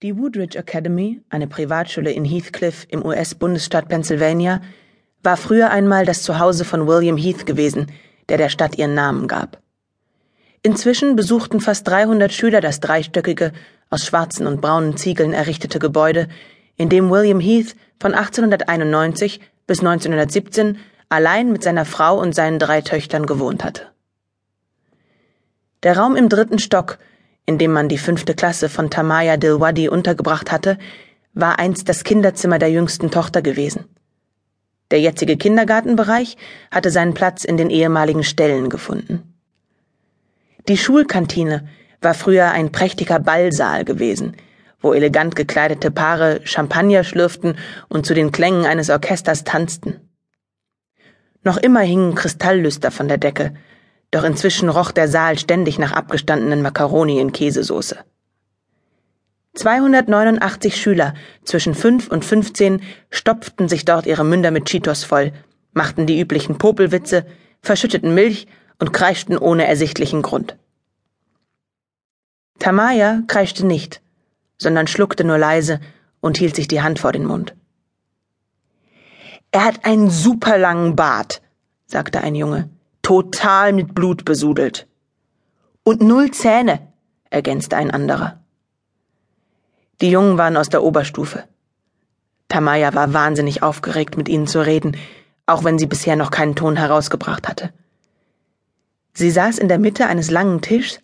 Die 0.00 0.16
Woodridge 0.16 0.56
Academy, 0.56 1.22
eine 1.28 1.48
Privatschule 1.48 2.12
in 2.12 2.24
Heathcliff 2.24 2.86
im 2.88 3.04
US-Bundesstaat 3.04 3.88
Pennsylvania, 3.88 4.60
war 5.24 5.36
früher 5.36 5.70
einmal 5.70 6.04
das 6.06 6.22
Zuhause 6.22 6.64
von 6.64 6.86
William 6.86 7.16
Heath 7.16 7.46
gewesen, 7.46 7.90
der 8.28 8.38
der 8.38 8.48
Stadt 8.48 8.78
ihren 8.78 8.94
Namen 8.94 9.26
gab. 9.26 9.60
Inzwischen 10.62 11.16
besuchten 11.16 11.60
fast 11.60 11.88
300 11.88 12.32
Schüler 12.32 12.60
das 12.60 12.78
dreistöckige, 12.78 13.52
aus 13.90 14.06
schwarzen 14.06 14.46
und 14.46 14.60
braunen 14.60 14.96
Ziegeln 14.96 15.32
errichtete 15.32 15.80
Gebäude, 15.80 16.28
in 16.76 16.88
dem 16.88 17.10
William 17.10 17.40
Heath 17.40 17.74
von 17.98 18.14
1891 18.14 19.40
bis 19.66 19.80
1917 19.80 20.78
allein 21.08 21.50
mit 21.50 21.64
seiner 21.64 21.84
Frau 21.84 22.20
und 22.20 22.36
seinen 22.36 22.60
drei 22.60 22.82
Töchtern 22.82 23.26
gewohnt 23.26 23.64
hatte. 23.64 23.88
Der 25.82 25.98
Raum 25.98 26.14
im 26.14 26.28
dritten 26.28 26.60
Stock 26.60 26.98
in 27.48 27.56
dem 27.56 27.72
man 27.72 27.88
die 27.88 27.96
fünfte 27.96 28.34
Klasse 28.34 28.68
von 28.68 28.90
Tamaya 28.90 29.38
Dilwadi 29.38 29.88
untergebracht 29.88 30.52
hatte, 30.52 30.76
war 31.32 31.58
einst 31.58 31.88
das 31.88 32.04
Kinderzimmer 32.04 32.58
der 32.58 32.70
jüngsten 32.70 33.10
Tochter 33.10 33.40
gewesen. 33.40 33.86
Der 34.90 35.00
jetzige 35.00 35.38
Kindergartenbereich 35.38 36.36
hatte 36.70 36.90
seinen 36.90 37.14
Platz 37.14 37.44
in 37.44 37.56
den 37.56 37.70
ehemaligen 37.70 38.22
Ställen 38.22 38.68
gefunden. 38.68 39.32
Die 40.68 40.76
Schulkantine 40.76 41.66
war 42.02 42.12
früher 42.12 42.50
ein 42.50 42.70
prächtiger 42.70 43.18
Ballsaal 43.18 43.86
gewesen, 43.86 44.36
wo 44.82 44.92
elegant 44.92 45.34
gekleidete 45.34 45.90
Paare 45.90 46.42
Champagner 46.44 47.02
schlürften 47.02 47.56
und 47.88 48.04
zu 48.04 48.12
den 48.12 48.30
Klängen 48.30 48.66
eines 48.66 48.90
Orchesters 48.90 49.44
tanzten. 49.44 49.96
Noch 51.44 51.56
immer 51.56 51.80
hingen 51.80 52.14
Kristalllüster 52.14 52.90
von 52.90 53.08
der 53.08 53.16
Decke, 53.16 53.54
doch 54.10 54.24
inzwischen 54.24 54.68
roch 54.68 54.90
der 54.90 55.08
Saal 55.08 55.38
ständig 55.38 55.78
nach 55.78 55.92
abgestandenen 55.92 56.62
Makaroni 56.62 57.20
in 57.20 57.32
Käsesoße. 57.32 57.98
289 59.54 60.76
Schüler 60.80 61.14
zwischen 61.44 61.74
5 61.74 62.08
und 62.08 62.24
15 62.24 62.80
stopften 63.10 63.68
sich 63.68 63.84
dort 63.84 64.06
ihre 64.06 64.24
Münder 64.24 64.50
mit 64.50 64.66
Cheetos 64.66 65.04
voll, 65.04 65.32
machten 65.72 66.06
die 66.06 66.20
üblichen 66.20 66.58
Popelwitze, 66.58 67.26
verschütteten 67.60 68.14
Milch 68.14 68.46
und 68.78 68.92
kreischten 68.92 69.36
ohne 69.36 69.66
ersichtlichen 69.66 70.22
Grund. 70.22 70.56
Tamaya 72.60 73.22
kreischte 73.26 73.66
nicht, 73.66 74.00
sondern 74.58 74.86
schluckte 74.86 75.24
nur 75.24 75.38
leise 75.38 75.80
und 76.20 76.38
hielt 76.38 76.56
sich 76.56 76.68
die 76.68 76.82
Hand 76.82 76.98
vor 76.98 77.12
den 77.12 77.24
Mund. 77.24 77.54
Er 79.50 79.64
hat 79.64 79.84
einen 79.84 80.10
superlangen 80.10 80.94
Bart, 80.94 81.42
sagte 81.86 82.20
ein 82.20 82.34
Junge 82.34 82.68
total 83.08 83.72
mit 83.72 83.94
Blut 83.94 84.26
besudelt. 84.26 84.86
Und 85.82 86.02
null 86.02 86.30
Zähne, 86.30 86.88
ergänzte 87.30 87.74
ein 87.74 87.90
anderer. 87.90 88.38
Die 90.02 90.10
Jungen 90.10 90.36
waren 90.36 90.58
aus 90.58 90.68
der 90.68 90.82
Oberstufe. 90.82 91.44
Tamaya 92.48 92.92
war 92.92 93.14
wahnsinnig 93.14 93.62
aufgeregt, 93.62 94.18
mit 94.18 94.28
ihnen 94.28 94.46
zu 94.46 94.60
reden, 94.60 94.94
auch 95.46 95.64
wenn 95.64 95.78
sie 95.78 95.86
bisher 95.86 96.16
noch 96.16 96.30
keinen 96.30 96.54
Ton 96.54 96.76
herausgebracht 96.76 97.48
hatte. 97.48 97.72
Sie 99.14 99.30
saß 99.30 99.56
in 99.56 99.68
der 99.68 99.78
Mitte 99.78 100.06
eines 100.06 100.30
langen 100.30 100.60
Tischs 100.60 101.00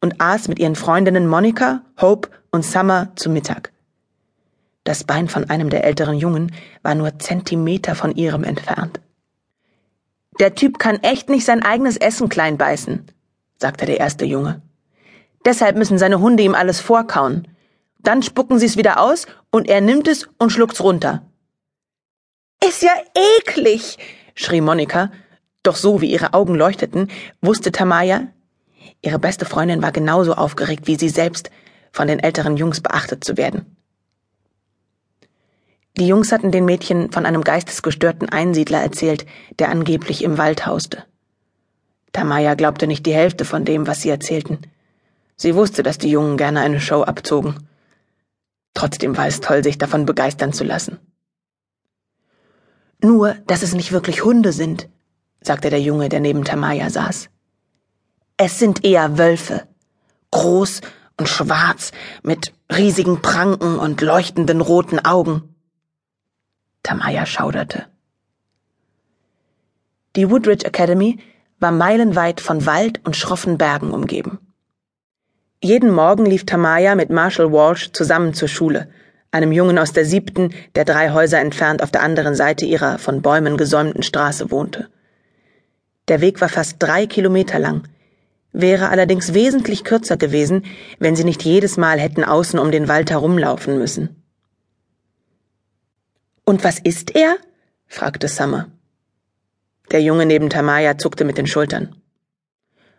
und 0.00 0.20
aß 0.20 0.46
mit 0.46 0.60
ihren 0.60 0.76
Freundinnen 0.76 1.26
Monika, 1.26 1.82
Hope 2.00 2.28
und 2.52 2.64
Summer 2.64 3.10
zu 3.16 3.30
Mittag. 3.30 3.72
Das 4.84 5.02
Bein 5.02 5.28
von 5.28 5.50
einem 5.50 5.70
der 5.70 5.82
älteren 5.82 6.18
Jungen 6.18 6.52
war 6.84 6.94
nur 6.94 7.18
Zentimeter 7.18 7.96
von 7.96 8.14
ihrem 8.14 8.44
entfernt. 8.44 9.00
Der 10.38 10.54
Typ 10.54 10.78
kann 10.78 11.02
echt 11.02 11.28
nicht 11.28 11.44
sein 11.44 11.62
eigenes 11.62 11.96
Essen 11.96 12.28
klein 12.28 12.58
beißen, 12.58 13.06
sagte 13.56 13.86
der 13.86 13.98
erste 13.98 14.24
Junge. 14.24 14.62
Deshalb 15.44 15.76
müssen 15.76 15.98
seine 15.98 16.20
Hunde 16.20 16.42
ihm 16.42 16.54
alles 16.54 16.80
vorkauen. 16.80 17.48
Dann 17.98 18.22
spucken 18.22 18.58
sie 18.58 18.66
es 18.66 18.76
wieder 18.76 19.00
aus 19.00 19.26
und 19.50 19.68
er 19.68 19.80
nimmt 19.80 20.06
es 20.06 20.28
und 20.38 20.50
schluckt's 20.50 20.80
runter. 20.80 21.22
Ist 22.64 22.82
ja 22.82 22.92
eklig, 23.38 23.98
schrie 24.34 24.60
Monika, 24.60 25.10
doch 25.62 25.76
so 25.76 26.00
wie 26.00 26.10
ihre 26.10 26.34
Augen 26.34 26.54
leuchteten, 26.54 27.10
wusste 27.40 27.72
Tamaya, 27.72 28.28
ihre 29.02 29.18
beste 29.18 29.44
Freundin 29.44 29.82
war 29.82 29.92
genauso 29.92 30.34
aufgeregt 30.34 30.86
wie 30.86 30.96
sie 30.96 31.08
selbst, 31.08 31.50
von 31.92 32.06
den 32.06 32.20
älteren 32.20 32.56
Jungs 32.56 32.80
beachtet 32.80 33.24
zu 33.24 33.36
werden. 33.36 33.77
Die 35.98 36.06
Jungs 36.06 36.30
hatten 36.30 36.52
den 36.52 36.64
Mädchen 36.64 37.10
von 37.10 37.26
einem 37.26 37.42
geistesgestörten 37.42 38.28
Einsiedler 38.28 38.80
erzählt, 38.80 39.26
der 39.58 39.68
angeblich 39.70 40.22
im 40.22 40.38
Wald 40.38 40.64
hauste. 40.64 41.04
Tamaya 42.12 42.54
glaubte 42.54 42.86
nicht 42.86 43.04
die 43.04 43.14
Hälfte 43.14 43.44
von 43.44 43.64
dem, 43.64 43.88
was 43.88 44.02
sie 44.02 44.08
erzählten. 44.08 44.60
Sie 45.34 45.56
wusste, 45.56 45.82
dass 45.82 45.98
die 45.98 46.10
Jungen 46.10 46.36
gerne 46.36 46.60
eine 46.60 46.80
Show 46.80 47.02
abzogen. 47.02 47.66
Trotzdem 48.74 49.16
war 49.16 49.26
es 49.26 49.40
toll, 49.40 49.64
sich 49.64 49.76
davon 49.76 50.06
begeistern 50.06 50.52
zu 50.52 50.62
lassen. 50.62 50.98
Nur, 53.02 53.34
dass 53.48 53.64
es 53.64 53.74
nicht 53.74 53.90
wirklich 53.90 54.24
Hunde 54.24 54.52
sind, 54.52 54.88
sagte 55.40 55.68
der 55.68 55.80
Junge, 55.80 56.08
der 56.08 56.20
neben 56.20 56.44
Tamaya 56.44 56.90
saß. 56.90 57.28
Es 58.36 58.60
sind 58.60 58.84
eher 58.84 59.18
Wölfe. 59.18 59.66
Groß 60.30 60.80
und 61.16 61.28
schwarz, 61.28 61.90
mit 62.22 62.52
riesigen 62.72 63.20
Pranken 63.20 63.80
und 63.80 64.00
leuchtenden 64.00 64.60
roten 64.60 65.04
Augen. 65.04 65.47
Tamaya 66.88 67.26
schauderte. 67.26 67.84
Die 70.16 70.30
Woodridge 70.30 70.66
Academy 70.66 71.18
war 71.60 71.70
meilenweit 71.70 72.40
von 72.40 72.64
Wald 72.64 73.02
und 73.04 73.14
schroffen 73.14 73.58
Bergen 73.58 73.90
umgeben. 73.90 74.38
Jeden 75.62 75.90
Morgen 75.90 76.24
lief 76.24 76.46
Tamaya 76.46 76.94
mit 76.94 77.10
Marshall 77.10 77.52
Walsh 77.52 77.92
zusammen 77.92 78.32
zur 78.32 78.48
Schule, 78.48 78.88
einem 79.32 79.52
Jungen 79.52 79.78
aus 79.78 79.92
der 79.92 80.06
siebten, 80.06 80.54
der 80.76 80.86
drei 80.86 81.10
Häuser 81.10 81.40
entfernt 81.40 81.82
auf 81.82 81.90
der 81.90 82.02
anderen 82.02 82.34
Seite 82.34 82.64
ihrer 82.64 82.98
von 82.98 83.20
Bäumen 83.20 83.58
gesäumten 83.58 84.02
Straße 84.02 84.50
wohnte. 84.50 84.88
Der 86.08 86.22
Weg 86.22 86.40
war 86.40 86.48
fast 86.48 86.76
drei 86.78 87.04
Kilometer 87.04 87.58
lang, 87.58 87.82
wäre 88.52 88.88
allerdings 88.88 89.34
wesentlich 89.34 89.84
kürzer 89.84 90.16
gewesen, 90.16 90.64
wenn 90.98 91.16
sie 91.16 91.24
nicht 91.24 91.44
jedes 91.44 91.76
Mal 91.76 92.00
hätten 92.00 92.24
außen 92.24 92.58
um 92.58 92.70
den 92.70 92.88
Wald 92.88 93.10
herumlaufen 93.10 93.76
müssen. 93.76 94.17
Und 96.48 96.64
was 96.64 96.78
ist 96.78 97.14
er? 97.14 97.36
fragte 97.88 98.26
Summer. 98.26 98.68
Der 99.90 100.00
Junge 100.00 100.24
neben 100.24 100.48
Tamaya 100.48 100.96
zuckte 100.96 101.26
mit 101.26 101.36
den 101.36 101.46
Schultern. 101.46 101.96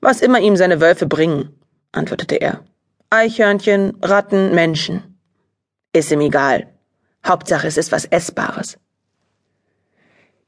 Was 0.00 0.20
immer 0.20 0.38
ihm 0.38 0.54
seine 0.56 0.80
Wölfe 0.80 1.06
bringen, 1.06 1.48
antwortete 1.90 2.36
er. 2.36 2.62
Eichhörnchen, 3.10 3.96
Ratten, 4.00 4.54
Menschen. 4.54 5.18
Ist 5.92 6.12
ihm 6.12 6.20
egal. 6.20 6.68
Hauptsache 7.26 7.66
es 7.66 7.78
ist 7.78 7.90
was 7.90 8.04
Essbares. 8.04 8.78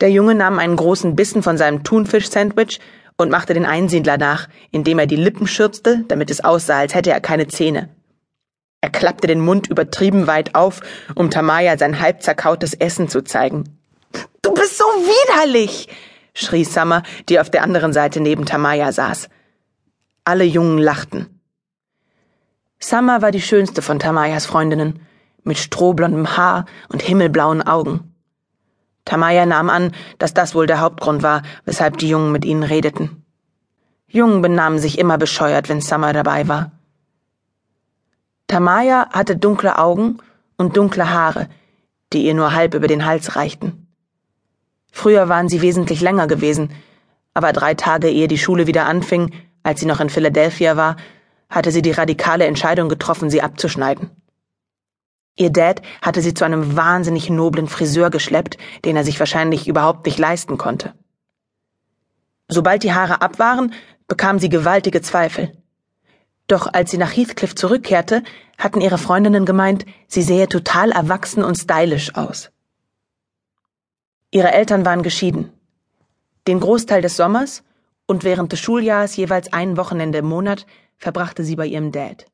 Der 0.00 0.10
Junge 0.10 0.34
nahm 0.34 0.58
einen 0.58 0.74
großen 0.74 1.14
Bissen 1.14 1.44
von 1.44 1.56
seinem 1.56 1.84
Thunfisch-Sandwich 1.84 2.80
und 3.16 3.30
machte 3.30 3.54
den 3.54 3.66
Einsiedler 3.66 4.18
nach, 4.18 4.48
indem 4.72 4.98
er 4.98 5.06
die 5.06 5.14
Lippen 5.14 5.46
schürzte, 5.46 6.04
damit 6.08 6.28
es 6.28 6.42
aussah, 6.42 6.78
als 6.78 6.96
hätte 6.96 7.12
er 7.12 7.20
keine 7.20 7.46
Zähne. 7.46 7.88
Er 8.80 8.90
klappte 8.90 9.26
den 9.26 9.40
Mund 9.40 9.68
übertrieben 9.68 10.26
weit 10.26 10.54
auf, 10.54 10.80
um 11.14 11.30
Tamaya 11.30 11.76
sein 11.76 12.00
halb 12.00 12.22
zerkautes 12.22 12.74
Essen 12.74 13.08
zu 13.08 13.22
zeigen. 13.22 13.64
Du 14.42 14.54
bist 14.54 14.78
so 14.78 14.84
widerlich! 14.84 15.88
schrie 16.34 16.64
Summer, 16.64 17.02
die 17.28 17.40
auf 17.40 17.50
der 17.50 17.62
anderen 17.62 17.92
Seite 17.92 18.20
neben 18.20 18.46
Tamaya 18.46 18.92
saß. 18.92 19.28
Alle 20.24 20.44
Jungen 20.44 20.78
lachten. 20.78 21.40
Summer 22.78 23.20
war 23.20 23.30
die 23.30 23.42
schönste 23.42 23.82
von 23.82 23.98
Tamayas 23.98 24.46
Freundinnen, 24.46 25.00
mit 25.42 25.58
strohblondem 25.58 26.36
Haar 26.36 26.64
und 26.88 27.02
himmelblauen 27.02 27.62
Augen. 27.62 28.14
Tamaya 29.04 29.44
nahm 29.44 29.68
an, 29.68 29.92
dass 30.18 30.34
das 30.34 30.54
wohl 30.54 30.66
der 30.66 30.80
Hauptgrund 30.80 31.22
war, 31.22 31.42
weshalb 31.64 31.98
die 31.98 32.08
Jungen 32.08 32.32
mit 32.32 32.44
ihnen 32.44 32.62
redeten. 32.62 33.24
Jungen 34.06 34.40
benahmen 34.40 34.78
sich 34.78 34.98
immer 34.98 35.18
bescheuert, 35.18 35.68
wenn 35.68 35.80
Summer 35.80 36.12
dabei 36.12 36.48
war. 36.48 36.72
Tamaya 38.50 39.08
hatte 39.10 39.36
dunkle 39.36 39.78
Augen 39.78 40.18
und 40.56 40.76
dunkle 40.76 41.08
Haare, 41.12 41.48
die 42.12 42.26
ihr 42.26 42.34
nur 42.34 42.52
halb 42.52 42.74
über 42.74 42.88
den 42.88 43.06
Hals 43.06 43.36
reichten. 43.36 43.86
Früher 44.90 45.28
waren 45.28 45.48
sie 45.48 45.62
wesentlich 45.62 46.00
länger 46.00 46.26
gewesen, 46.26 46.72
aber 47.32 47.52
drei 47.52 47.74
Tage 47.74 48.08
ehe 48.08 48.26
die 48.26 48.38
Schule 48.38 48.66
wieder 48.66 48.86
anfing, 48.86 49.32
als 49.62 49.78
sie 49.78 49.86
noch 49.86 50.00
in 50.00 50.10
Philadelphia 50.10 50.76
war, 50.76 50.96
hatte 51.48 51.70
sie 51.70 51.80
die 51.80 51.92
radikale 51.92 52.44
Entscheidung 52.46 52.88
getroffen, 52.88 53.30
sie 53.30 53.40
abzuschneiden. 53.40 54.10
Ihr 55.36 55.50
Dad 55.50 55.80
hatte 56.02 56.20
sie 56.20 56.34
zu 56.34 56.44
einem 56.44 56.74
wahnsinnig 56.76 57.30
noblen 57.30 57.68
Friseur 57.68 58.10
geschleppt, 58.10 58.58
den 58.84 58.96
er 58.96 59.04
sich 59.04 59.20
wahrscheinlich 59.20 59.68
überhaupt 59.68 60.06
nicht 60.06 60.18
leisten 60.18 60.58
konnte. 60.58 60.92
Sobald 62.48 62.82
die 62.82 62.92
Haare 62.92 63.22
ab 63.22 63.38
waren, 63.38 63.74
bekam 64.08 64.40
sie 64.40 64.48
gewaltige 64.48 65.02
Zweifel. 65.02 65.52
Doch 66.50 66.66
als 66.66 66.90
sie 66.90 66.98
nach 66.98 67.16
Heathcliff 67.16 67.54
zurückkehrte, 67.54 68.24
hatten 68.58 68.80
ihre 68.80 68.98
Freundinnen 68.98 69.44
gemeint, 69.44 69.86
sie 70.08 70.22
sähe 70.22 70.48
total 70.48 70.90
erwachsen 70.90 71.44
und 71.44 71.54
stylisch 71.54 72.16
aus. 72.16 72.50
Ihre 74.32 74.50
Eltern 74.50 74.84
waren 74.84 75.04
geschieden. 75.04 75.52
Den 76.48 76.58
Großteil 76.58 77.02
des 77.02 77.16
Sommers 77.16 77.62
und 78.06 78.24
während 78.24 78.50
des 78.50 78.58
Schuljahres 78.58 79.14
jeweils 79.14 79.52
ein 79.52 79.76
Wochenende 79.76 80.18
im 80.18 80.26
Monat 80.26 80.66
verbrachte 80.96 81.44
sie 81.44 81.54
bei 81.54 81.66
ihrem 81.66 81.92
Dad. 81.92 82.26